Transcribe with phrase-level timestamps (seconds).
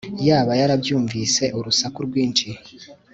[0.27, 2.47] yaba yarabyumvise urusaku rwinshi